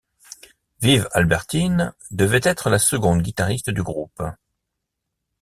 [0.81, 4.23] Viv Albertine devait être la seconde guitariste du groupe.